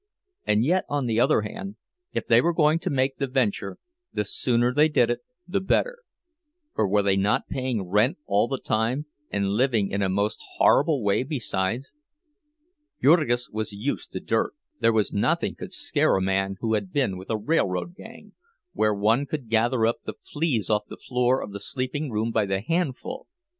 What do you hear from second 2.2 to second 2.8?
they were going